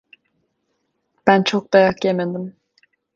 Ben 1.27 1.43
çok 1.43 1.73
dayak 1.73 2.05
yemedim. 2.05 2.55